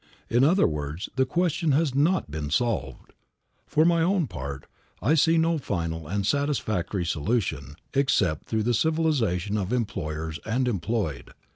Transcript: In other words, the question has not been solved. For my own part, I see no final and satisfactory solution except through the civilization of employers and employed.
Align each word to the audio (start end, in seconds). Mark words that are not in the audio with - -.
In 0.31 0.43
other 0.43 0.67
words, 0.67 1.09
the 1.15 1.27
question 1.27 1.73
has 1.73 1.93
not 1.93 2.31
been 2.31 2.49
solved. 2.49 3.13
For 3.67 3.85
my 3.85 4.01
own 4.01 4.25
part, 4.25 4.65
I 4.99 5.13
see 5.13 5.37
no 5.37 5.59
final 5.59 6.07
and 6.07 6.25
satisfactory 6.25 7.05
solution 7.05 7.75
except 7.93 8.47
through 8.47 8.63
the 8.63 8.73
civilization 8.73 9.59
of 9.59 9.71
employers 9.71 10.39
and 10.43 10.67
employed. 10.67 11.33